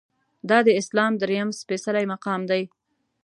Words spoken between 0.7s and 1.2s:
اسلام